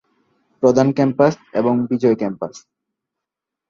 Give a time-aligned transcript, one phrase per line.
[0.63, 2.53] প্রধান ক্যাম্পাস এবং বিজয় ক্যাম্পাস।